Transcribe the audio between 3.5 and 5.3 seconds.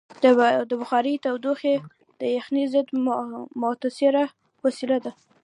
مؤثره وسیله ده.